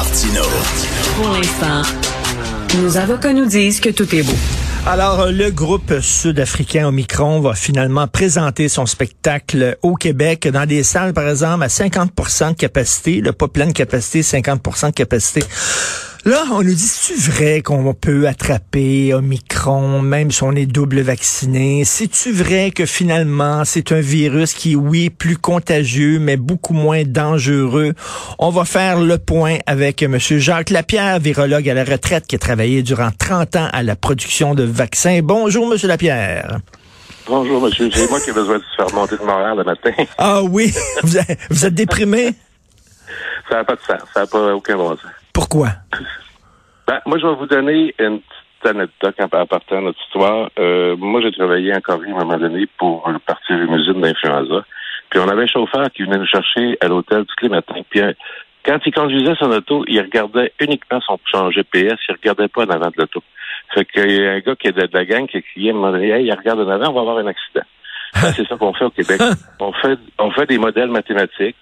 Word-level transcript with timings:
Martino. 0.00 0.42
Pour 1.16 1.28
l'instant, 1.28 1.82
nos 2.78 2.96
avocats 2.96 3.34
nous 3.34 3.44
disent 3.44 3.80
que 3.80 3.90
tout 3.90 4.14
est 4.14 4.22
beau. 4.22 4.32
Alors, 4.86 5.20
euh, 5.20 5.30
le 5.30 5.50
groupe 5.50 6.00
sud-africain 6.00 6.88
Omicron 6.88 7.40
va 7.40 7.52
finalement 7.52 8.08
présenter 8.08 8.70
son 8.70 8.86
spectacle 8.86 9.76
au 9.82 9.94
Québec 9.96 10.48
dans 10.48 10.64
des 10.64 10.84
salles, 10.84 11.12
par 11.12 11.28
exemple, 11.28 11.64
à 11.64 11.68
50 11.68 12.12
de 12.16 12.54
capacité, 12.54 13.20
le 13.20 13.32
pas 13.32 13.48
pleine 13.48 13.74
capacité, 13.74 14.22
50 14.22 14.62
de 14.62 14.90
capacité. 14.92 15.42
Là, 16.26 16.44
on 16.52 16.62
nous 16.62 16.74
dit, 16.74 16.86
c'est-tu 16.86 17.18
vrai 17.18 17.62
qu'on 17.62 17.94
peut 17.94 18.28
attraper 18.28 19.14
Omicron, 19.14 20.02
même 20.02 20.30
si 20.30 20.42
on 20.42 20.52
est 20.52 20.66
double 20.66 21.00
vacciné? 21.00 21.84
C'est-tu 21.86 22.30
vrai 22.30 22.72
que 22.72 22.84
finalement, 22.84 23.64
c'est 23.64 23.90
un 23.90 24.00
virus 24.00 24.52
qui, 24.52 24.76
oui, 24.76 25.08
plus 25.08 25.38
contagieux, 25.38 26.18
mais 26.18 26.36
beaucoup 26.36 26.74
moins 26.74 27.04
dangereux? 27.04 27.94
On 28.38 28.50
va 28.50 28.66
faire 28.66 29.00
le 29.00 29.16
point 29.16 29.56
avec 29.64 30.02
M. 30.02 30.18
Jacques 30.18 30.68
Lapierre, 30.68 31.20
virologue 31.20 31.66
à 31.70 31.72
la 31.72 31.84
retraite, 31.84 32.26
qui 32.26 32.36
a 32.36 32.38
travaillé 32.38 32.82
durant 32.82 33.10
30 33.18 33.56
ans 33.56 33.68
à 33.72 33.82
la 33.82 33.96
production 33.96 34.54
de 34.54 34.64
vaccins. 34.64 35.20
Bonjour, 35.22 35.72
M. 35.72 35.78
Lapierre. 35.84 36.58
Bonjour, 37.26 37.62
monsieur. 37.62 37.88
C'est 37.90 38.10
moi 38.10 38.20
qui 38.20 38.28
ai 38.28 38.34
besoin 38.34 38.58
de 38.58 38.62
se 38.62 38.76
faire 38.76 38.94
monter 38.94 39.16
de 39.16 39.24
morale 39.24 39.56
le 39.56 39.64
matin. 39.64 39.92
Ah 40.18 40.42
oui? 40.42 40.70
Vous 41.02 41.16
êtes, 41.16 41.38
vous 41.48 41.64
êtes 41.64 41.74
déprimé? 41.74 42.34
Ça 43.48 43.56
n'a 43.56 43.64
pas 43.64 43.76
de 43.76 43.80
sens. 43.80 44.06
Ça 44.12 44.20
n'a 44.20 44.26
pas 44.26 44.54
aucun 44.54 44.76
bon 44.76 44.90
sens. 44.90 45.06
Pourquoi? 45.50 45.70
Ben, 46.86 47.00
moi, 47.06 47.18
je 47.18 47.26
vais 47.26 47.34
vous 47.34 47.46
donner 47.46 47.94
une 47.98 48.20
petite 48.20 48.66
anecdote 48.66 49.14
en 49.20 49.46
partant 49.46 49.80
de 49.80 49.86
notre 49.86 50.00
histoire. 50.06 50.48
Euh, 50.58 50.96
moi, 50.96 51.20
j'ai 51.22 51.32
travaillé 51.32 51.74
en 51.74 51.80
Corée 51.80 52.10
à 52.10 52.14
un 52.14 52.24
moment 52.24 52.38
donné 52.38 52.68
pour 52.78 53.02
partir 53.26 53.56
une 53.56 53.74
usine 53.74 54.00
d'influenza. 54.00 54.64
Puis 55.10 55.18
on 55.18 55.28
avait 55.28 55.42
un 55.42 55.46
chauffeur 55.48 55.90
qui 55.90 56.04
venait 56.04 56.18
nous 56.18 56.26
chercher 56.26 56.78
à 56.80 56.86
l'hôtel 56.86 57.24
tous 57.24 57.42
les 57.42 57.48
matins. 57.48 57.80
Puis 57.90 58.00
euh, 58.00 58.12
quand 58.64 58.78
il 58.86 58.94
conduisait 58.94 59.34
son 59.40 59.50
auto, 59.50 59.84
il 59.88 60.00
regardait 60.00 60.52
uniquement 60.60 61.00
son, 61.00 61.18
son 61.32 61.50
GPS, 61.50 61.98
il 62.08 62.12
regardait 62.12 62.46
pas 62.46 62.64
en 62.64 62.70
avant 62.70 62.90
de 62.90 62.94
l'auto. 62.98 63.20
Fait 63.74 63.84
qu'il 63.86 64.10
y 64.10 64.24
a 64.24 64.32
un 64.32 64.38
gars 64.38 64.54
qui 64.54 64.68
est 64.68 64.72
de, 64.72 64.88
la 64.92 65.04
gang 65.04 65.26
qui 65.26 65.42
il 65.56 65.66
Hey, 65.66 66.26
il 66.26 66.32
regarde 66.32 66.60
en 66.60 66.68
avant, 66.68 66.90
on 66.90 66.94
va 66.94 67.00
avoir 67.00 67.18
un 67.18 67.26
accident. 67.26 67.66
Ben, 68.14 68.32
c'est 68.32 68.46
ça 68.46 68.56
qu'on 68.56 68.72
fait 68.72 68.84
au 68.84 68.90
Québec. 68.90 69.20
on 69.60 69.72
fait 69.72 69.98
on 70.18 70.30
fait 70.30 70.46
des 70.46 70.58
modèles 70.58 70.90
mathématiques 70.90 71.56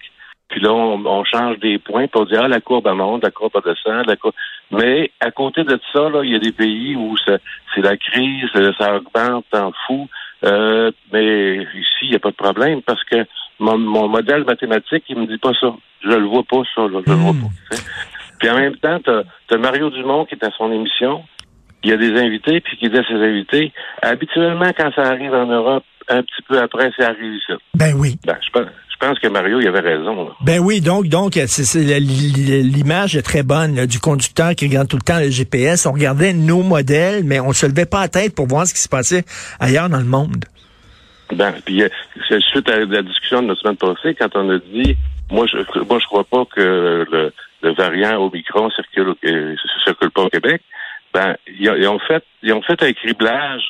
puis 0.49 0.61
là, 0.63 0.73
on, 0.73 1.25
change 1.25 1.59
des 1.59 1.79
points, 1.79 2.09
pour 2.09 2.27
dire 2.27 2.43
ah, 2.45 2.49
la 2.49 2.61
courbe 2.61 2.89
monte, 2.95 3.23
la 3.23 3.31
courbe 3.31 3.63
descend, 3.65 4.07
la 4.07 4.17
courbe... 4.17 4.35
Mais 4.71 5.11
à 5.21 5.31
côté 5.31 5.63
de 5.63 5.79
ça, 5.93 6.09
là, 6.09 6.23
il 6.25 6.33
y 6.33 6.37
a 6.37 6.39
des 6.39 6.53
pays 6.53 6.97
où 6.97 7.15
c'est 7.27 7.83
la 7.83 7.97
crise, 7.99 8.49
ça 8.79 8.97
augmente 8.97 9.45
en 9.53 9.73
fou. 9.87 10.09
Euh, 10.45 10.91
mais 11.13 11.57
ici, 11.57 12.03
il 12.03 12.11
n'y 12.11 12.17
a 12.17 12.21
pas 12.21 12.31
de 12.31 12.37
problème 12.37 12.81
parce 12.83 13.03
que 13.05 13.27
mon, 13.59 13.77
modèle 14.09 14.45
mathématique, 14.45 15.05
il 15.09 15.19
me 15.19 15.27
dit 15.27 15.39
pas 15.39 15.53
ça. 15.61 15.75
Je 16.03 16.09
le 16.09 16.27
vois 16.27 16.45
pas, 16.45 16.63
ça, 16.75 16.83
là, 16.83 17.01
je 17.07 17.13
le 17.13 17.19
vois 17.19 17.33
hmm. 17.33 17.43
pas. 17.43 17.77
Puis 18.39 18.49
en 18.49 18.57
même 18.57 18.77
temps, 18.77 19.01
tu 19.01 19.55
as, 19.55 19.59
Mario 19.59 19.91
Dumont 19.91 20.25
qui 20.25 20.35
est 20.35 20.45
à 20.45 20.51
son 20.57 20.73
émission. 20.73 21.25
Il 21.83 21.91
y 21.91 21.93
a 21.93 21.97
des 21.97 22.19
invités, 22.19 22.61
puis 22.61 22.77
qui 22.77 22.89
dit 22.89 22.99
à 22.99 23.05
ses 23.05 23.15
invités, 23.15 23.73
habituellement, 24.03 24.71
quand 24.77 24.91
ça 24.95 25.03
arrive 25.03 25.35
en 25.35 25.47
Europe, 25.47 25.85
un 26.09 26.23
petit 26.23 26.43
peu 26.49 26.59
après, 26.59 26.91
ça 26.99 27.09
arrive 27.09 27.35
ici. 27.35 27.53
Ben 27.75 27.95
oui. 27.97 28.17
Ben, 28.25 28.37
je 28.41 28.51
pense 28.51 28.67
pense 28.99 29.19
que 29.19 29.29
Mario, 29.29 29.61
il 29.61 29.69
avait 29.69 29.81
raison. 29.81 30.31
Ben 30.41 30.61
oui, 30.61 30.81
donc, 30.81 31.07
donc, 31.09 31.35
l'image 31.35 33.17
est 33.17 33.23
très 33.23 33.43
bonne 33.43 33.87
du 33.87 34.01
conducteur 34.01 34.55
qui 34.55 34.67
regarde 34.67 34.89
tout 34.89 34.97
le 34.97 35.03
temps 35.03 35.19
le 35.19 35.31
GPS. 35.31 35.87
On 35.87 35.93
regardait 35.93 36.33
nos 36.33 36.63
modèles, 36.63 37.25
mais 37.25 37.41
on 37.41 37.53
se 37.53 37.67
levait 37.67 37.87
pas 37.87 38.01
la 38.01 38.09
tête 38.09 38.35
pour 38.35 38.47
voir 38.47 38.67
ce 38.67 38.75
qui 38.75 38.81
se 38.81 38.89
passait 38.89 39.25
ailleurs 39.61 39.89
dans 39.89 39.99
le 39.99 40.05
monde. 40.05 40.45
Ben, 41.33 41.53
puis 41.65 41.83
euh, 41.83 41.89
suite 42.41 42.69
à 42.71 42.79
la 42.79 43.03
discussion 43.03 43.43
de 43.43 43.49
la 43.49 43.55
semaine 43.57 43.77
passée, 43.77 44.15
quand 44.15 44.35
on 44.35 44.49
a 44.51 44.59
dit, 44.59 44.97
moi, 45.31 45.47
je, 45.47 45.59
moi, 45.89 45.99
je 45.99 46.07
crois 46.07 46.25
pas 46.25 46.45
que 46.47 47.05
le, 47.11 47.33
variant 47.75 48.21
Omicron 48.23 48.71
circule, 48.71 49.15
euh, 49.25 49.55
circule 49.85 50.11
pas 50.11 50.23
au 50.23 50.29
Québec. 50.29 50.63
Ben, 51.13 51.37
ils, 51.59 51.89
ont 51.89 51.99
fait, 51.99 52.25
ils 52.43 52.53
ont 52.53 52.63
fait 52.63 52.83
un 52.83 52.93
criblage 52.93 53.63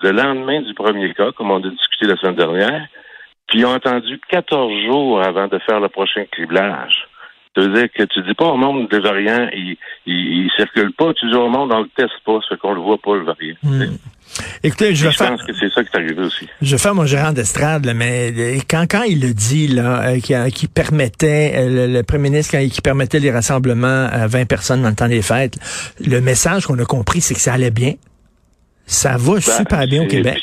le 0.00 0.10
lendemain 0.10 0.60
du 0.62 0.74
premier 0.74 1.12
cas, 1.14 1.32
comme 1.32 1.50
on 1.50 1.64
a 1.64 1.68
discuté 1.68 2.06
la 2.06 2.16
semaine 2.16 2.36
dernière. 2.36 2.86
Puis 3.54 3.60
ils 3.60 3.66
ont 3.66 3.72
attendu 3.72 4.18
14 4.30 4.72
jours 4.86 5.22
avant 5.22 5.46
de 5.46 5.60
faire 5.60 5.78
le 5.78 5.88
prochain 5.88 6.24
criblage. 6.32 7.06
Ça 7.54 7.62
veut 7.62 7.72
dire 7.72 7.86
que 7.96 8.02
tu 8.02 8.20
dis 8.24 8.34
pas 8.34 8.46
au 8.46 8.56
monde 8.56 8.88
des 8.90 8.98
variants, 8.98 9.48
il, 9.52 9.76
il, 10.06 10.50
circule 10.56 10.92
pas, 10.92 11.14
tu 11.14 11.28
dis 11.28 11.36
au 11.36 11.48
monde, 11.48 11.70
on 11.72 11.82
le 11.82 11.88
teste 11.96 12.18
pas, 12.26 12.40
ce 12.48 12.56
qu'on 12.56 12.74
le 12.74 12.80
voit 12.80 12.98
pas, 12.98 13.14
le 13.14 13.22
variant. 13.22 13.54
Hmm. 13.62 13.94
Écoutez, 14.64 14.96
je, 14.96 15.06
vais 15.06 15.14
pense 15.16 15.40
que 15.44 15.52
c'est 15.52 15.70
ça 15.70 15.84
qui 15.84 15.90
est 15.94 15.96
arrivé 15.96 16.20
aussi. 16.20 16.48
Je 16.62 16.72
vais 16.72 16.82
faire 16.82 16.96
mon 16.96 17.06
gérant 17.06 17.30
d'estrade, 17.30 17.88
mais 17.94 18.58
quand, 18.68 18.86
quand 18.90 19.04
il 19.04 19.20
le 19.20 19.32
dit, 19.32 19.68
là, 19.68 20.16
euh, 20.16 20.50
qui, 20.50 20.66
permettait, 20.66 21.52
euh, 21.54 21.86
le, 21.86 22.02
premier 22.02 22.30
ministre, 22.30 22.56
quand, 22.58 22.68
qui 22.68 22.80
permettait 22.80 23.20
les 23.20 23.30
rassemblements 23.30 24.08
à 24.10 24.26
20 24.26 24.46
personnes 24.46 24.82
dans 24.82 24.88
le 24.88 24.96
temps 24.96 25.06
des 25.06 25.22
fêtes, 25.22 25.60
le 26.04 26.20
message 26.20 26.66
qu'on 26.66 26.78
a 26.80 26.84
compris, 26.84 27.20
c'est 27.20 27.34
que 27.34 27.40
ça 27.40 27.52
allait 27.52 27.70
bien. 27.70 27.92
Ça 28.86 29.16
va 29.16 29.34
ben, 29.34 29.40
super 29.40 29.86
bien 29.86 30.02
au 30.02 30.08
Québec 30.08 30.42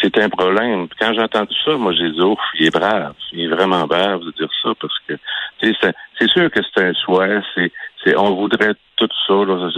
c'était 0.00 0.22
un 0.22 0.28
problème. 0.28 0.88
Quand 1.00 1.12
j'ai 1.12 1.22
entendu 1.22 1.54
ça, 1.64 1.76
moi 1.76 1.92
j'ai 1.92 2.10
dit, 2.10 2.20
ouf, 2.20 2.38
il 2.58 2.66
est 2.66 2.70
brave. 2.70 3.14
Il 3.32 3.40
est 3.40 3.48
vraiment 3.48 3.86
brave 3.86 4.20
de 4.20 4.30
dire 4.32 4.50
ça 4.62 4.70
parce 4.80 4.94
que 5.08 5.14
c'est 5.60 6.30
sûr 6.30 6.50
que 6.50 6.60
c'est 6.62 6.84
un 6.84 6.92
souhait. 6.94 7.40
C'est, 7.54 7.72
c'est, 8.04 8.16
on 8.16 8.34
voudrait 8.34 8.74
tout 8.96 9.08
ça. 9.26 9.34
Là, 9.34 9.70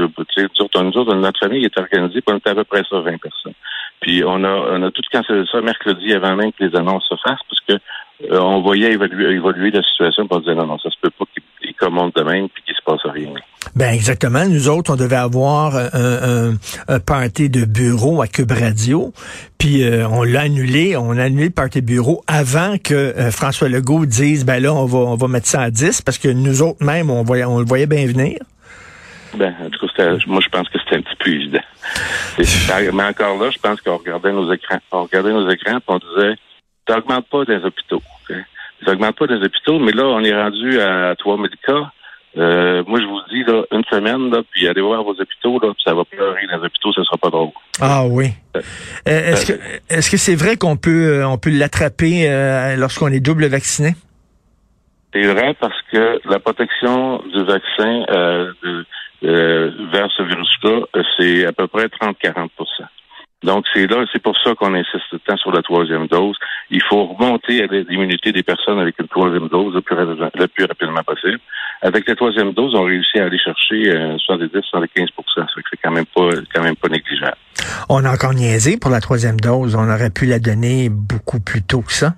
nous 0.83 0.97
autres, 0.97 1.15
notre 1.15 1.41
famille 1.41 1.65
est 1.65 1.79
organisée, 1.79 2.21
pour 2.21 2.35
on 2.35 2.39
était 2.39 2.51
à 2.51 2.55
peu 2.55 2.65
près 2.65 2.83
ça 2.89 3.01
20 3.01 3.19
personnes. 3.19 3.55
Puis 4.01 4.23
on 4.25 4.45
a, 4.45 4.49
on 4.49 4.83
a 4.83 4.91
tout 4.91 5.03
cancellé 5.13 5.45
ça 5.51 5.61
mercredi 5.61 6.13
avant 6.15 6.37
même 6.37 6.53
que 6.53 6.65
les 6.65 6.77
annonces 6.77 7.07
se 7.09 7.17
fassent 7.17 7.43
parce 7.49 7.61
que 7.69 7.85
euh, 8.33 8.41
on 8.41 8.61
voyait 8.61 8.93
évoluer, 8.93 9.35
évoluer 9.35 9.71
la 9.71 9.83
situation 9.83 10.27
pour 10.27 10.41
dire 10.41 10.55
non, 10.55 10.67
non, 10.67 10.79
ça 10.79 10.91
se 10.91 10.97
peut 11.01 11.11
pas 11.11 11.25
qu'ils 11.33 11.43
commandent 11.81 12.13
de 12.15 12.23
même 12.23 12.49
puis 12.49 12.63
qu'il 12.65 12.75
se 12.75 12.83
passe 12.85 13.01
rien. 13.13 13.33
Ben 13.75 13.93
exactement. 13.93 14.47
Nous 14.47 14.69
autres, 14.69 14.93
on 14.93 14.97
devait 14.97 15.17
avoir 15.17 15.77
un, 15.77 16.55
un, 16.89 17.01
party 17.01 17.51
de 17.51 17.65
bureau 17.65 18.23
à 18.23 18.27
Cube 18.27 18.53
Radio, 18.53 19.13
puis 19.59 19.83
euh, 19.83 20.09
on 20.09 20.23
l'a 20.23 20.43
annulé. 20.43 20.97
On 20.97 21.17
a 21.17 21.25
annulé 21.25 21.45
le 21.45 21.51
party 21.51 21.83
de 21.83 21.87
bureau 21.87 22.23
avant 22.27 22.77
que 22.79 22.95
euh, 22.95 23.31
François 23.31 23.69
Legault 23.69 24.07
dise 24.07 24.45
ben 24.45 24.63
là, 24.63 24.73
on 24.73 24.87
va 24.87 24.99
on 24.99 25.17
va 25.17 25.29
mettre 25.29 25.47
ça 25.47 25.63
à 25.63 25.71
10 25.71 26.03
parce 26.03 26.19
que 26.19 26.29
nous 26.29 26.63
autres 26.63 26.85
même, 26.85 27.11
on 27.11 27.23
voyait 27.23 27.45
on 27.45 27.59
le 27.59 27.67
voyait 27.67 27.87
bien 27.87 28.07
venir. 28.07 28.39
Ben, 29.35 29.55
en 29.61 29.71
tout 29.71 29.87
cas, 29.97 30.17
moi, 30.27 30.41
je 30.43 30.49
pense 30.49 30.69
que 30.69 30.79
c'était 30.79 30.97
un 30.97 31.03
petit 31.03 31.17
peu 31.17 31.31
évident. 31.31 31.61
mais 32.39 33.05
encore 33.05 33.41
là, 33.41 33.51
je 33.51 33.59
pense 33.59 33.81
qu'on 33.81 33.97
regardait 33.97 34.33
nos 34.33 34.53
écrans. 34.53 34.79
On 34.91 35.05
regardait 35.05 35.33
nos 35.33 35.49
écrans 35.49 35.79
et 35.79 35.83
on 35.87 35.99
disait, 35.99 36.35
t'augmentes 36.85 37.29
pas 37.29 37.45
des 37.45 37.65
hôpitaux. 37.65 38.03
Ça 38.91 38.95
augmente 38.95 39.17
pas 39.17 39.28
des 39.28 39.37
hôpitaux, 39.37 39.78
mais 39.78 39.93
là, 39.93 40.03
on 40.03 40.25
est 40.25 40.34
rendu 40.34 40.81
à 40.81 41.15
trois 41.17 41.37
médicats. 41.37 41.93
Euh, 42.37 42.83
moi, 42.89 42.99
je 42.99 43.06
vous 43.06 43.21
dis, 43.31 43.45
là, 43.45 43.62
une 43.71 43.84
semaine, 43.84 44.33
là, 44.33 44.43
puis 44.51 44.67
allez 44.67 44.81
voir 44.81 45.05
vos 45.05 45.12
hôpitaux, 45.12 45.61
là, 45.61 45.73
puis 45.73 45.83
ça 45.84 45.95
va 45.95 46.05
pleurer 46.05 46.45
dans 46.51 46.59
les 46.59 46.65
hôpitaux, 46.65 46.93
ce 46.93 47.05
sera 47.05 47.17
pas 47.17 47.31
drôle. 47.31 47.51
Ah 47.81 48.03
oui. 48.05 48.31
Euh, 48.56 48.61
euh, 49.06 49.33
est-ce 49.33 49.53
que 49.53 49.61
est-ce 49.89 50.11
que 50.11 50.17
c'est 50.17 50.34
vrai 50.34 50.56
qu'on 50.56 50.77
peut 50.77 51.25
on 51.25 51.39
peut 51.39 51.51
l'attraper 51.51 52.28
lorsqu'on 52.77 53.12
est 53.12 53.21
double 53.21 53.47
vacciné? 53.47 53.95
C'est 55.12 55.22
vrai 55.22 55.55
parce 55.61 55.81
que 55.93 56.21
la 56.28 56.41
protection 56.41 57.22
du 57.33 57.45
vaccin 57.45 58.05
vers 59.22 60.11
ce 60.17 60.22
virus-là, 60.25 60.81
c'est 61.17 61.47
à 61.47 61.53
peu 61.53 61.69
près 61.69 61.87
30-40 61.87 62.49
donc, 63.43 63.65
c'est 63.73 63.87
là, 63.87 64.05
c'est 64.12 64.23
pour 64.23 64.37
ça 64.45 64.55
qu'on 64.55 64.75
insiste 64.75 65.25
tant 65.27 65.37
sur 65.39 65.51
la 65.51 65.62
troisième 65.62 66.06
dose. 66.09 66.37
Il 66.71 66.83
faut 66.83 67.06
remonter 67.06 67.62
à 67.62 67.67
l'immunité 67.67 68.33
des 68.33 68.43
personnes 68.43 68.78
avec 68.78 68.99
une 68.99 69.09
troisième 69.09 69.49
dose 69.49 69.75
le 69.75 69.81
plus, 69.81 70.65
rapidement 70.67 71.03
possible. 71.03 71.41
Avec 71.81 72.06
la 72.06 72.15
troisième 72.15 72.53
dose, 72.53 72.75
on 72.75 72.84
réussit 72.84 73.17
à 73.17 73.25
aller 73.25 73.39
chercher 73.39 73.97
euh, 73.97 74.17
70-75 74.28 75.09
C'est 75.71 75.77
quand 75.83 75.91
même 75.91 76.05
pas 76.15 76.28
quand 76.55 76.62
même 76.62 76.77
pas 76.77 76.89
négligeable. 76.89 77.37
On 77.89 78.05
a 78.05 78.12
encore 78.12 78.34
niaisé 78.34 78.77
pour 78.78 78.91
la 78.91 79.01
troisième 79.01 79.41
dose. 79.41 79.75
On 79.75 79.89
aurait 79.89 80.11
pu 80.11 80.27
la 80.27 80.39
donner 80.39 80.91
beaucoup 80.91 81.41
plus 81.41 81.62
tôt 81.62 81.81
que 81.81 81.93
ça. 81.93 82.12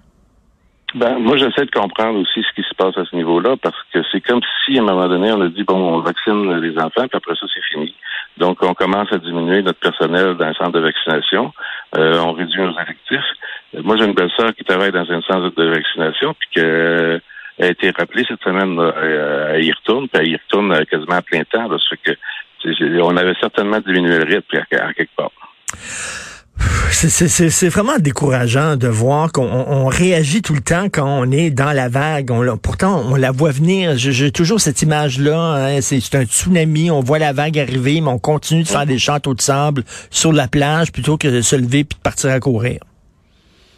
Ben, 0.94 1.18
moi, 1.18 1.36
j'essaie 1.36 1.64
de 1.64 1.70
comprendre 1.70 2.18
aussi 2.18 2.42
ce 2.42 2.54
qui 2.54 2.68
se 2.68 2.74
passe 2.74 2.98
à 2.98 3.04
ce 3.04 3.16
niveau-là, 3.16 3.56
parce 3.62 3.76
que 3.94 4.00
c'est 4.10 4.20
comme 4.20 4.40
si, 4.64 4.78
à 4.78 4.82
un 4.82 4.84
moment 4.84 5.08
donné, 5.08 5.32
on 5.32 5.40
a 5.40 5.48
dit, 5.48 5.62
bon, 5.62 5.94
on 5.94 6.00
vaccine 6.00 6.52
les 6.56 6.76
enfants, 6.76 7.08
puis 7.08 7.16
après 7.16 7.34
ça, 7.34 7.46
c'est 7.54 7.64
fini. 7.72 7.91
Donc, 8.38 8.62
on 8.62 8.74
commence 8.74 9.12
à 9.12 9.18
diminuer 9.18 9.62
notre 9.62 9.80
personnel 9.80 10.34
dans 10.34 10.46
un 10.46 10.54
centre 10.54 10.72
de 10.72 10.80
vaccination. 10.80 11.52
Euh, 11.96 12.18
on 12.18 12.32
réduit 12.32 12.60
nos 12.60 12.78
effectifs. 12.78 13.24
Moi, 13.74 13.96
j'ai 13.96 14.04
une 14.04 14.14
belle-sœur 14.14 14.54
qui 14.54 14.64
travaille 14.64 14.92
dans 14.92 15.10
un 15.10 15.20
centre 15.22 15.54
de 15.54 15.68
vaccination, 15.68 16.34
puis 16.34 16.48
qu'elle 16.52 16.64
euh, 16.64 17.18
a 17.60 17.66
été 17.66 17.90
rappelée 17.90 18.24
cette 18.26 18.42
semaine, 18.42 18.78
euh, 18.78 19.54
elle 19.54 19.64
y 19.64 19.72
retourne, 19.72 20.08
puis 20.08 20.22
elle 20.22 20.28
y 20.28 20.36
retourne 20.36 20.84
quasiment 20.86 21.16
à 21.16 21.22
plein 21.22 21.42
temps. 21.44 21.68
Là, 21.68 21.76
ça 21.78 21.96
que, 21.96 22.12
on 23.00 23.16
avait 23.16 23.34
certainement 23.40 23.80
diminué 23.80 24.18
le 24.18 24.24
rythme 24.24 24.58
à 24.72 24.92
quelque 24.92 25.16
part. 25.16 25.32
C'est 26.90 27.68
vraiment 27.68 27.98
décourageant 27.98 28.76
de 28.76 28.86
voir 28.86 29.32
qu'on 29.32 29.86
réagit 29.86 30.42
tout 30.42 30.54
le 30.54 30.60
temps 30.60 30.84
quand 30.84 31.06
on 31.06 31.30
est 31.30 31.50
dans 31.50 31.72
la 31.72 31.88
vague. 31.88 32.30
On, 32.30 32.56
pourtant, 32.56 33.02
on 33.10 33.16
la 33.16 33.32
voit 33.32 33.50
venir. 33.50 33.96
J'ai 33.96 34.30
toujours 34.30 34.60
cette 34.60 34.82
image-là. 34.82 35.36
Hein. 35.36 35.80
c'est 35.80 36.14
un 36.14 36.24
tsunami. 36.24 36.90
On 36.90 37.00
voit 37.00 37.18
la 37.18 37.32
vague 37.32 37.58
arriver, 37.58 38.00
mais 38.00 38.08
on 38.08 38.18
continue 38.18 38.62
de 38.62 38.68
faire 38.68 38.86
des 38.86 38.98
châteaux 38.98 39.34
de 39.34 39.40
sable 39.40 39.82
sur 40.10 40.32
la 40.32 40.48
plage 40.48 40.92
plutôt 40.92 41.16
que 41.16 41.28
de 41.28 41.40
se 41.40 41.56
lever 41.56 41.80
et 41.80 41.84
de 41.84 41.94
partir 42.02 42.30
à 42.30 42.40
courir. 42.40 42.80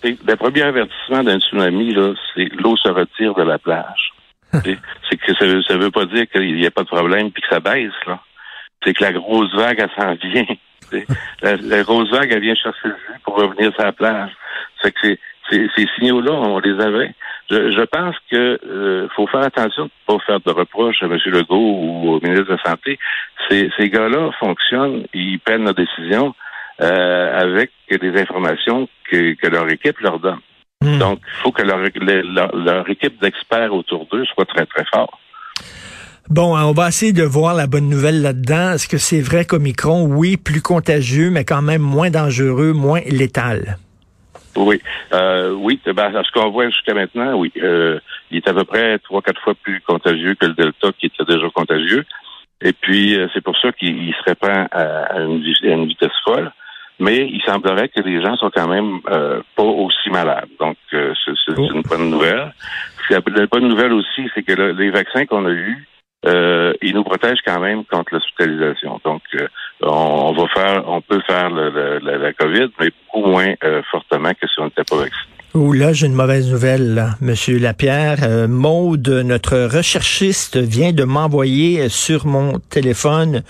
Le 0.02 0.34
premier 0.34 0.62
avertissement 0.62 1.24
d'un 1.24 1.38
tsunami, 1.38 1.96
c'est 2.34 2.48
l'eau 2.60 2.76
se 2.76 2.88
retire 2.88 3.34
de 3.34 3.42
la 3.42 3.58
plage. 3.58 4.12
c'est 4.52 5.16
que 5.16 5.34
ça, 5.34 5.46
ça 5.66 5.78
veut 5.78 5.90
pas 5.90 6.04
dire 6.04 6.26
qu'il 6.30 6.56
n'y 6.56 6.66
a 6.66 6.70
pas 6.70 6.82
de 6.82 6.88
problème 6.88 7.30
puis 7.30 7.42
que 7.42 7.48
ça 7.48 7.60
baisse, 7.60 7.92
là. 8.06 8.20
C'est 8.84 8.92
que 8.92 9.02
la 9.02 9.12
grosse 9.12 9.54
vague, 9.54 9.78
elle 9.78 9.90
s'en 9.96 10.14
vient. 10.14 10.56
La, 11.42 11.56
la, 11.56 11.82
grosse 11.82 12.10
vague, 12.10 12.30
elle 12.32 12.40
vient 12.40 12.54
chercher 12.54 12.88
le 12.88 12.94
jus 12.94 13.20
pour 13.24 13.36
revenir 13.36 13.72
sur 13.74 13.84
la 13.84 13.92
plage. 13.92 14.30
C'est 14.82 14.92
que 14.92 15.16
ces, 15.50 15.68
ces 15.76 15.86
signaux-là, 15.96 16.32
on 16.32 16.58
les 16.58 16.80
avait. 16.80 17.14
Je, 17.50 17.70
je 17.70 17.82
pense 17.82 18.16
que 18.30 18.58
euh, 18.66 19.08
faut 19.14 19.26
faire 19.26 19.42
attention 19.42 19.84
de 19.84 19.90
ne 20.08 20.16
pas 20.18 20.24
faire 20.24 20.40
de 20.40 20.50
reproches 20.50 21.02
à 21.02 21.06
M. 21.06 21.18
Legault 21.26 21.56
ou 21.56 22.14
au 22.14 22.20
ministre 22.20 22.46
de 22.46 22.52
la 22.52 22.62
Santé. 22.62 22.98
Ces, 23.48 23.70
ces 23.78 23.90
gars-là 23.90 24.30
fonctionnent, 24.38 25.04
ils 25.12 25.38
prennent 25.40 25.64
leurs 25.64 25.74
décisions 25.74 26.34
euh, 26.80 27.40
avec 27.40 27.70
des 27.90 28.20
informations 28.20 28.88
que, 29.10 29.34
que 29.34 29.46
leur 29.48 29.68
équipe 29.70 30.00
leur 30.00 30.18
donne. 30.18 30.40
Hmm. 30.80 30.98
Donc, 30.98 31.20
il 31.26 31.42
faut 31.42 31.52
que 31.52 31.62
leur, 31.62 31.78
leur, 31.78 32.56
leur 32.56 32.88
équipe 32.88 33.20
d'experts 33.20 33.72
autour 33.72 34.06
d'eux 34.06 34.24
soit 34.24 34.46
très, 34.46 34.66
très 34.66 34.84
forte. 34.86 35.14
Bon, 36.30 36.56
on 36.56 36.72
va 36.72 36.88
essayer 36.88 37.12
de 37.12 37.22
voir 37.22 37.54
la 37.54 37.66
bonne 37.66 37.88
nouvelle 37.88 38.22
là-dedans. 38.22 38.72
Est-ce 38.72 38.88
que 38.88 38.96
c'est 38.96 39.20
vrai 39.20 39.44
qu'Omicron, 39.44 40.04
oui, 40.04 40.38
plus 40.38 40.62
contagieux, 40.62 41.30
mais 41.30 41.44
quand 41.44 41.60
même 41.60 41.82
moins 41.82 42.10
dangereux, 42.10 42.72
moins 42.72 43.00
létal? 43.06 43.76
Oui, 44.56 44.80
euh, 45.12 45.52
oui. 45.52 45.78
Ben, 45.84 46.10
ce 46.22 46.32
qu'on 46.32 46.50
voit 46.50 46.70
jusqu'à 46.70 46.94
maintenant, 46.94 47.34
oui. 47.34 47.52
Euh, 47.62 48.00
il 48.30 48.38
est 48.38 48.48
à 48.48 48.54
peu 48.54 48.64
près 48.64 48.98
trois, 49.00 49.20
quatre 49.20 49.40
fois 49.42 49.54
plus 49.62 49.82
contagieux 49.82 50.34
que 50.34 50.46
le 50.46 50.54
Delta 50.54 50.92
qui 50.98 51.06
était 51.06 51.24
déjà 51.24 51.46
contagieux. 51.54 52.06
Et 52.62 52.72
puis, 52.72 53.18
euh, 53.18 53.26
c'est 53.34 53.42
pour 53.42 53.58
ça 53.58 53.72
qu'il 53.72 54.14
se 54.14 54.22
répand 54.24 54.66
à, 54.72 55.20
une, 55.20 55.86
vitesse 55.86 56.10
folle. 56.24 56.50
Mais 57.00 57.28
il 57.30 57.42
semblerait 57.44 57.88
que 57.88 58.00
les 58.00 58.22
gens 58.22 58.36
sont 58.36 58.50
quand 58.54 58.68
même 58.68 59.00
euh, 59.10 59.42
pas 59.56 59.64
aussi 59.64 60.08
malades. 60.08 60.48
Donc, 60.58 60.76
c'est 60.90 61.58
oh. 61.58 61.70
une 61.74 61.82
bonne 61.82 62.08
nouvelle. 62.08 62.54
La 63.10 63.20
bonne 63.20 63.68
nouvelle 63.68 63.92
aussi, 63.92 64.30
c'est 64.34 64.42
que 64.42 64.52
les 64.52 64.90
vaccins 64.90 65.26
qu'on 65.26 65.44
a 65.44 65.50
eus, 65.50 65.86
euh, 66.26 66.72
il 66.82 66.94
nous 66.94 67.04
protège 67.04 67.38
quand 67.44 67.60
même 67.60 67.84
contre 67.84 68.14
l'hospitalisation. 68.14 69.00
Donc, 69.04 69.22
euh, 69.34 69.46
on, 69.82 70.32
va 70.32 70.46
faire, 70.48 70.84
on 70.88 71.00
peut 71.00 71.20
faire 71.26 71.50
le, 71.50 71.98
la 71.98 72.32
COVID, 72.32 72.68
mais 72.80 72.90
beaucoup 73.06 73.28
moins 73.28 73.54
euh, 73.64 73.82
fortement 73.90 74.30
que 74.30 74.46
si 74.46 74.58
on 74.58 74.64
n'était 74.64 74.84
pas 74.84 74.96
vacciné. 74.96 75.33
Oh 75.56 75.72
là, 75.72 75.92
j'ai 75.92 76.08
une 76.08 76.14
mauvaise 76.14 76.50
nouvelle, 76.50 76.94
là, 76.94 77.16
Monsieur 77.20 77.58
Lapierre. 77.60 78.18
Euh, 78.24 78.48
Maude, 78.48 79.08
notre 79.08 79.56
recherchiste, 79.56 80.56
vient 80.56 80.90
de 80.90 81.04
m'envoyer 81.04 81.88
sur 81.88 82.26
mon 82.26 82.58
téléphone. 82.58 83.44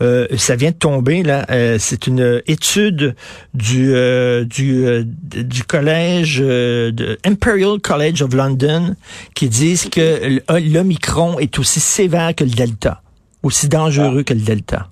Euh, 0.00 0.26
ça 0.38 0.56
vient 0.56 0.70
de 0.70 0.76
tomber 0.76 1.22
là. 1.22 1.44
Euh, 1.50 1.76
c'est 1.78 2.06
une 2.06 2.40
étude 2.46 3.14
du 3.52 3.92
euh, 3.94 4.46
du 4.46 5.04
du 5.04 5.64
collège 5.64 6.38
de 6.38 7.18
Imperial 7.26 7.78
College 7.78 8.22
of 8.22 8.32
London 8.32 8.96
qui 9.34 9.50
disent 9.50 9.90
que 9.90 10.40
l'Omicron 10.58 11.38
est 11.40 11.58
aussi 11.58 11.80
sévère 11.80 12.34
que 12.34 12.44
le 12.44 12.52
Delta, 12.52 13.02
aussi 13.42 13.68
dangereux 13.68 14.22
que 14.22 14.32
le 14.32 14.40
Delta. 14.40 14.89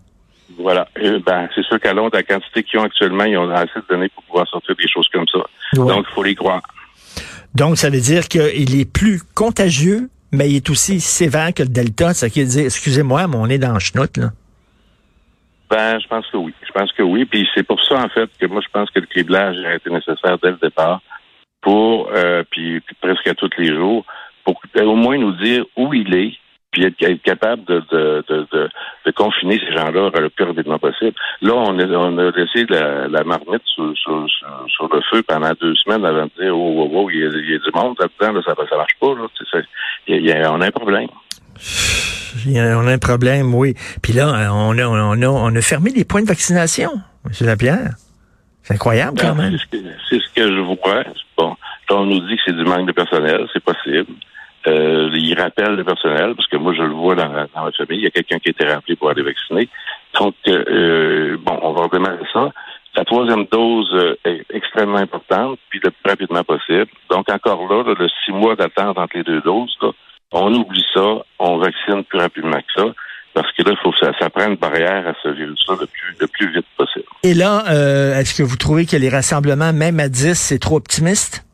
Voilà. 0.69 0.87
ben, 0.95 1.49
c'est 1.55 1.65
sûr 1.65 1.81
qu'à 1.81 1.95
Londres, 1.95 2.11
la 2.13 2.23
quantité 2.23 2.63
qu'ils 2.63 2.79
ont 2.79 2.83
actuellement, 2.83 3.25
ils 3.25 3.39
ont 3.39 3.51
assez 3.51 3.81
de 3.81 3.85
données 3.89 4.11
pour 4.11 4.23
pouvoir 4.25 4.47
sortir 4.47 4.77
des 4.77 4.87
choses 4.87 5.09
comme 5.09 5.25
ça. 5.27 5.39
Donc, 5.73 6.05
il 6.07 6.15
faut 6.15 6.23
les 6.23 6.35
croire. 6.35 6.61
Donc, 7.55 7.79
ça 7.79 7.89
veut 7.89 8.01
dire 8.01 8.29
qu'il 8.29 8.79
est 8.79 8.93
plus 8.93 9.23
contagieux, 9.35 10.11
mais 10.31 10.51
il 10.51 10.57
est 10.57 10.69
aussi 10.69 11.01
sévère 11.01 11.55
que 11.55 11.63
le 11.63 11.71
Delta. 11.71 12.13
Ça 12.13 12.27
veut 12.27 12.45
dire, 12.45 12.67
excusez-moi, 12.67 13.29
mais 13.29 13.37
on 13.37 13.47
est 13.47 13.57
dans 13.57 13.73
le 13.73 13.79
chenoute, 13.79 14.19
là. 14.19 14.29
Ben, 15.71 15.99
je 16.01 16.07
pense 16.07 16.27
que 16.27 16.37
oui. 16.37 16.53
Je 16.67 16.73
pense 16.73 16.93
que 16.93 17.03
oui. 17.03 17.25
Puis 17.25 17.49
c'est 17.55 17.63
pour 17.63 17.83
ça, 17.83 18.05
en 18.05 18.11
fait, 18.11 18.29
que 18.39 18.45
moi, 18.45 18.61
je 18.63 18.69
pense 18.71 18.91
que 18.91 19.01
le 19.01 19.07
criblage 19.07 19.57
a 19.65 19.75
été 19.75 19.89
nécessaire 19.89 20.37
dès 20.43 20.51
le 20.51 20.59
départ 20.61 21.01
pour, 21.63 22.11
euh, 22.15 22.43
puis, 22.51 22.83
presque 23.01 23.27
à 23.27 23.33
tous 23.33 23.49
les 23.57 23.75
jours, 23.75 24.05
pour 24.45 24.61
au 24.77 24.97
moins 24.97 25.17
nous 25.17 25.33
dire 25.33 25.65
où 25.79 25.95
il 25.95 26.15
est, 26.15 26.35
puis 26.71 26.85
être, 26.85 27.23
capable 27.23 27.65
de, 27.65 27.83
de, 27.91 28.25
de, 28.29 28.47
de, 29.07 29.11
confiner 29.13 29.59
ces 29.59 29.73
gens-là 29.73 30.11
le 30.21 30.29
plus 30.29 30.45
rapidement 30.45 30.79
possible. 30.79 31.15
Là, 31.41 31.55
on 31.55 31.79
a, 31.79 31.85
on 31.87 32.19
a 32.19 32.31
laissé 32.31 32.67
la, 32.69 33.09
la 33.09 33.25
marmite 33.25 33.63
sur, 33.65 33.97
sur, 33.97 34.27
sur, 34.29 34.89
le 34.93 35.01
feu 35.11 35.23
pendant 35.23 35.53
deux 35.61 35.75
semaines 35.77 36.05
avant 36.05 36.25
de 36.25 36.43
dire 36.43 36.57
oh, 36.57 36.75
oh, 36.79 36.91
oh 36.93 37.11
il, 37.11 37.21
y 37.21 37.25
a, 37.25 37.29
il 37.29 37.51
y 37.51 37.55
a 37.55 37.59
du 37.59 37.71
monde 37.75 37.97
là-dedans, 37.99 38.35
là, 38.35 38.43
ça, 38.45 38.55
ça 38.69 38.77
marche 38.77 38.97
pas. 39.01 39.15
Là, 39.15 39.63
il 40.09 40.27
y 40.27 40.33
a, 40.33 40.53
on 40.53 40.61
a 40.61 40.67
un 40.67 40.71
problème. 40.71 41.09
on 42.47 42.87
a 42.87 42.93
un 42.93 42.99
problème, 42.99 43.55
oui. 43.55 43.75
Puis 44.03 44.13
là, 44.13 44.53
on 44.53 44.79
a, 44.79 44.87
on 44.87 45.23
a, 45.23 45.27
on 45.27 45.55
a 45.55 45.61
fermé 45.63 45.91
les 45.91 46.05
points 46.05 46.23
de 46.23 46.29
vaccination, 46.29 46.91
M. 47.25 47.47
Lapierre. 47.47 47.95
C'est 48.63 48.75
incroyable 48.75 49.19
quand 49.19 49.35
même. 49.35 49.57
C'est 50.11 50.21
ce, 50.21 50.35
que 50.35 50.43
je 50.43 50.61
vois. 50.61 51.03
Bon, 51.39 51.57
on 51.91 52.05
nous 52.05 52.21
dit 52.29 52.37
que 52.37 52.43
c'est 52.45 52.53
du 52.53 52.65
manque 52.65 52.87
de 52.87 52.93
personnel, 52.93 53.49
c'est 53.55 53.65
possible. 53.65 54.13
Euh, 55.19 55.23
il 55.23 55.39
rappelle 55.39 55.75
le 55.75 55.85
personnel, 55.85 56.35
parce 56.35 56.49
que 56.49 56.57
moi, 56.57 56.73
je 56.75 56.83
le 56.83 56.95
vois 56.95 57.15
dans, 57.15 57.29
ma 57.29 57.47
famille, 57.73 57.99
il 57.99 58.03
y 58.03 58.07
a 58.07 58.11
quelqu'un 58.11 58.39
qui 58.39 58.49
a 58.49 58.51
été 58.51 58.65
rappelé 58.65 58.97
pour 58.97 59.11
aller 59.11 59.23
vacciner. 59.23 59.69
Donc, 60.19 60.35
euh, 60.47 61.37
bon, 61.41 61.59
on 61.63 61.73
va 61.73 61.83
redémarrer 61.83 62.25
ça. 62.33 62.51
La 62.97 63.05
troisième 63.05 63.47
dose 63.51 63.91
euh, 63.93 64.17
est 64.25 64.45
extrêmement 64.53 64.99
importante, 64.99 65.59
puis 65.69 65.81
le 65.83 65.91
plus 65.91 66.11
rapidement 66.11 66.45
possible. 66.45 66.89
Donc, 67.11 67.31
encore 67.31 67.67
là, 67.69 67.95
le 67.99 68.09
six 68.25 68.33
mois 68.33 68.57
d'attente 68.57 68.99
entre 68.99 69.17
les 69.17 69.25
deux 69.25 69.41
doses, 69.41 69.77
on 70.33 70.53
oublie 70.53 70.85
ça, 70.95 71.25
on 71.39 71.59
vaccine 71.59 72.05
plus 72.05 72.19
rapidement 72.19 72.59
que 72.59 72.83
ça 72.83 72.85
parce 73.35 73.53
que 73.53 73.63
là, 73.63 73.71
il 73.71 73.79
faut 73.83 73.93
que 73.93 73.99
ça, 73.99 74.13
ça 74.19 74.31
prenne 74.31 74.57
barrière 74.57 75.07
à 75.07 75.13
ce 75.23 75.29
virus-là 75.29 75.77
le 75.81 75.87
plus, 75.87 76.17
le 76.19 76.27
plus 76.27 76.53
vite 76.53 76.67
possible. 76.77 77.05
Et 77.23 77.35
là, 77.35 77.63
euh, 77.69 78.19
est-ce 78.19 78.35
que 78.35 78.43
vous 78.43 78.57
trouvez 78.57 78.85
que 78.85 78.97
les 78.97 79.09
rassemblements, 79.09 79.73
même 79.73 80.01
à 80.01 80.09
10, 80.09 80.35
c'est 80.35 80.59
trop 80.59 80.77
optimiste? 80.77 81.45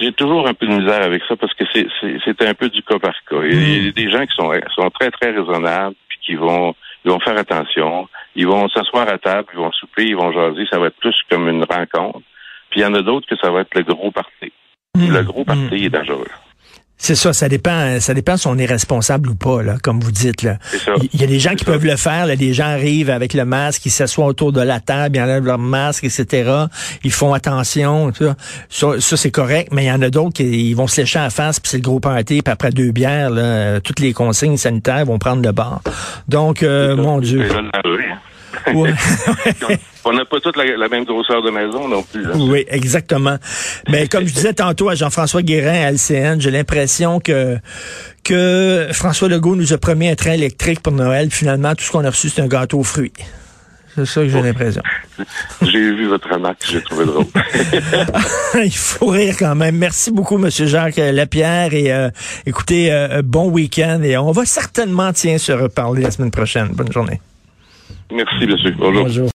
J'ai 0.00 0.12
toujours 0.12 0.46
un 0.48 0.54
peu 0.54 0.66
de 0.66 0.74
misère 0.74 1.02
avec 1.02 1.22
ça 1.28 1.36
parce 1.36 1.54
que 1.54 1.64
c'est, 1.72 1.86
c'est, 2.00 2.42
un 2.42 2.54
peu 2.54 2.68
du 2.68 2.82
cas 2.82 2.98
par 2.98 3.14
cas. 3.28 3.42
Il 3.44 3.86
y 3.86 3.88
a 3.88 3.92
des 3.92 4.10
gens 4.10 4.24
qui 4.26 4.34
sont, 4.34 4.52
sont 4.74 4.90
très, 4.90 5.10
très 5.10 5.30
raisonnables 5.30 5.94
puis 6.08 6.18
qui 6.24 6.34
vont, 6.34 6.74
ils 7.04 7.10
vont 7.10 7.20
faire 7.20 7.36
attention. 7.36 8.08
Ils 8.36 8.46
vont 8.46 8.68
s'asseoir 8.68 9.08
à 9.08 9.18
table, 9.18 9.48
ils 9.52 9.58
vont 9.58 9.72
souper, 9.72 10.06
ils 10.06 10.16
vont 10.16 10.32
jaser. 10.32 10.66
Ça 10.70 10.78
va 10.78 10.88
être 10.88 10.96
plus 10.96 11.16
comme 11.30 11.48
une 11.48 11.64
rencontre. 11.64 12.20
Puis 12.70 12.80
il 12.80 12.82
y 12.82 12.86
en 12.86 12.94
a 12.94 13.02
d'autres 13.02 13.28
que 13.28 13.36
ça 13.36 13.50
va 13.50 13.60
être 13.60 13.74
le 13.74 13.82
gros 13.82 14.10
parti. 14.10 14.52
Hmm. 14.96 15.12
Le 15.12 15.22
gros 15.22 15.44
parti 15.44 15.74
hmm. 15.74 15.84
est 15.84 15.90
dangereux. 15.90 16.30
C'est 17.04 17.16
ça, 17.16 17.34
ça 17.34 17.50
dépend, 17.50 18.00
ça 18.00 18.14
dépend 18.14 18.38
si 18.38 18.46
on 18.46 18.56
est 18.56 18.64
responsable 18.64 19.28
ou 19.28 19.34
pas, 19.34 19.62
là, 19.62 19.76
comme 19.82 20.00
vous 20.00 20.10
dites. 20.10 20.42
Là. 20.42 20.56
Il 21.12 21.20
y 21.20 21.22
a 21.22 21.26
des 21.26 21.38
gens 21.38 21.54
qui 21.54 21.66
peuvent 21.66 21.84
le 21.84 21.96
faire. 21.96 22.24
Là, 22.24 22.34
les 22.34 22.54
gens 22.54 22.64
arrivent 22.64 23.10
avec 23.10 23.34
le 23.34 23.44
masque, 23.44 23.84
ils 23.84 23.90
s'assoient 23.90 24.24
autour 24.24 24.52
de 24.52 24.62
la 24.62 24.80
table, 24.80 25.18
ils 25.18 25.20
enlèvent 25.20 25.44
leur 25.44 25.58
masque, 25.58 26.04
etc. 26.04 26.50
Ils 27.02 27.12
font 27.12 27.34
attention. 27.34 28.10
Ça, 28.70 28.98
ça, 29.00 29.16
c'est 29.18 29.30
correct, 29.30 29.68
mais 29.70 29.84
il 29.84 29.88
y 29.88 29.92
en 29.92 30.00
a 30.00 30.08
d'autres 30.08 30.32
qui 30.32 30.70
ils 30.70 30.74
vont 30.74 30.86
se 30.86 31.02
lécher 31.02 31.18
en 31.18 31.28
face, 31.28 31.60
puis 31.60 31.68
c'est 31.68 31.76
le 31.76 31.82
gros 31.82 32.00
party, 32.00 32.40
puis 32.40 32.50
après 32.50 32.70
deux 32.70 32.90
bières, 32.90 33.28
là, 33.28 33.82
toutes 33.82 34.00
les 34.00 34.14
consignes 34.14 34.56
sanitaires 34.56 35.04
vont 35.04 35.18
prendre 35.18 35.42
le 35.42 35.52
bord. 35.52 35.82
Donc, 36.28 36.62
euh, 36.62 36.96
mon 36.96 37.20
Dieu. 37.20 37.46
on 40.04 40.12
n'a 40.12 40.24
pas 40.24 40.40
toute 40.40 40.56
la, 40.56 40.88
même 40.88 41.04
grosseur 41.04 41.42
de 41.42 41.50
maison 41.50 41.88
non 41.88 42.02
plus. 42.02 42.26
Oui, 42.34 42.64
exactement. 42.68 43.36
Mais 43.88 44.08
comme 44.08 44.26
je 44.26 44.32
disais 44.32 44.54
tantôt 44.54 44.88
à 44.88 44.94
Jean-François 44.94 45.42
Guérin 45.42 45.86
à 45.86 45.92
LCN, 45.92 46.40
j'ai 46.40 46.50
l'impression 46.50 47.20
que 47.20 47.58
que 48.22 48.88
François 48.92 49.28
Legault 49.28 49.56
nous 49.56 49.72
a 49.72 49.78
promis 49.78 50.08
un 50.08 50.14
train 50.14 50.32
électrique 50.32 50.80
pour 50.80 50.92
Noël. 50.92 51.30
Finalement, 51.30 51.74
tout 51.74 51.84
ce 51.84 51.90
qu'on 51.90 52.04
a 52.04 52.10
reçu, 52.10 52.30
c'est 52.30 52.40
un 52.40 52.46
gâteau 52.46 52.78
aux 52.78 52.84
fruits. 52.84 53.12
C'est 53.94 54.06
ça 54.06 54.22
que 54.22 54.28
j'ai 54.28 54.42
l'impression. 54.42 54.82
J'ai 55.62 55.92
vu 55.92 56.08
votre 56.08 56.28
remarque, 56.28 56.64
j'ai 56.68 56.82
trouvé 56.82 57.04
drôle. 57.04 57.26
Il 58.64 58.74
faut 58.74 59.06
rire 59.06 59.36
quand 59.38 59.54
même. 59.54 59.76
Merci 59.76 60.10
beaucoup, 60.10 60.36
Monsieur 60.36 60.66
Jacques 60.66 60.96
Lapierre. 60.96 61.72
Et 61.72 61.92
euh, 61.92 62.10
écoutez, 62.44 62.92
euh, 62.92 63.22
bon 63.24 63.48
week-end. 63.48 64.00
Et 64.02 64.16
on 64.16 64.32
va 64.32 64.44
certainement, 64.44 65.12
tiens, 65.12 65.38
se 65.38 65.52
reparler 65.52 66.02
la 66.02 66.10
semaine 66.10 66.32
prochaine. 66.32 66.68
Bonne 66.72 66.90
journée. 66.90 67.20
Merci, 68.12 68.46
monsieur. 68.46 68.72
Bonjour. 68.72 69.04
Bonjour. 69.04 69.22